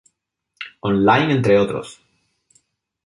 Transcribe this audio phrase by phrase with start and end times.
[0.79, 2.01] Online entre otros.